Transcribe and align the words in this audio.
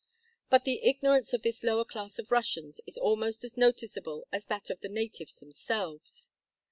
But 0.49 0.63
the 0.63 0.81
ignorance 0.81 1.31
of 1.31 1.43
this 1.43 1.61
lower 1.63 1.85
class 1.85 2.17
of 2.17 2.31
Russians 2.31 2.81
is 2.87 2.97
almost 2.97 3.43
as 3.43 3.55
noticeable 3.55 4.25
as 4.31 4.45
that 4.45 4.71
of 4.71 4.79
the 4.79 4.89
natives 4.89 5.39
themselves. 5.39 6.31